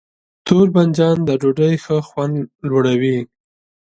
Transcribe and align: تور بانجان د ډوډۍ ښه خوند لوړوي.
تور 0.45 0.67
بانجان 0.73 1.17
د 1.25 1.29
ډوډۍ 1.41 1.73
ښه 1.83 1.97
خوند 2.07 2.35
لوړوي. 2.67 3.17